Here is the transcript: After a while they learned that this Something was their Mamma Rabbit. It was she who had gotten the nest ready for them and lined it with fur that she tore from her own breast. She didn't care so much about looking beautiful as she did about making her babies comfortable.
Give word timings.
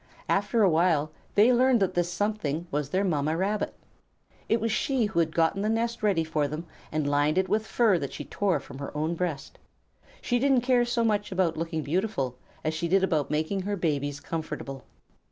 After 0.27 0.63
a 0.63 0.67
while 0.69 1.11
they 1.35 1.53
learned 1.53 1.79
that 1.81 1.93
this 1.93 2.11
Something 2.11 2.65
was 2.71 2.89
their 2.89 3.03
Mamma 3.03 3.37
Rabbit. 3.37 3.75
It 4.49 4.59
was 4.59 4.71
she 4.71 5.05
who 5.05 5.19
had 5.19 5.35
gotten 5.35 5.61
the 5.61 5.69
nest 5.69 6.01
ready 6.01 6.23
for 6.23 6.47
them 6.47 6.65
and 6.91 7.07
lined 7.07 7.37
it 7.37 7.47
with 7.47 7.67
fur 7.67 7.99
that 7.99 8.11
she 8.11 8.25
tore 8.25 8.59
from 8.59 8.79
her 8.79 8.97
own 8.97 9.13
breast. 9.13 9.59
She 10.19 10.39
didn't 10.39 10.61
care 10.61 10.85
so 10.85 11.03
much 11.03 11.31
about 11.31 11.55
looking 11.55 11.83
beautiful 11.83 12.35
as 12.63 12.73
she 12.73 12.87
did 12.87 13.03
about 13.03 13.29
making 13.29 13.61
her 13.61 13.75
babies 13.75 14.19
comfortable. 14.19 14.85